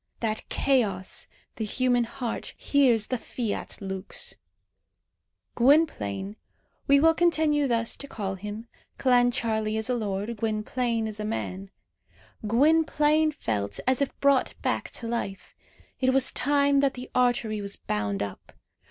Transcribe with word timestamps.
That 0.19 0.49
chaos, 0.49 1.27
the 1.57 1.63
human 1.63 2.05
heart, 2.05 2.55
hears 2.57 3.05
the 3.05 3.19
fiat 3.19 3.77
lux! 3.81 4.33
Gwynplaine 5.53 6.37
we 6.87 6.99
will 6.99 7.13
continue 7.13 7.67
thus 7.67 7.95
to 7.97 8.07
call 8.07 8.33
him 8.33 8.65
(Clancharlie 8.97 9.77
is 9.77 9.91
a 9.91 9.93
lord, 9.93 10.37
Gwynplaine 10.37 11.05
is 11.07 11.19
a 11.19 11.23
man) 11.23 11.69
Gwynplaine 12.47 13.31
felt 13.31 13.79
as 13.85 14.01
if 14.01 14.19
brought 14.19 14.59
back 14.63 14.89
to 14.93 15.05
life. 15.07 15.53
It 15.99 16.13
was 16.15 16.31
time 16.31 16.79
that 16.79 16.95
the 16.95 17.11
artery 17.13 17.61
was 17.61 17.75
bound 17.75 18.23
up. 18.23 18.53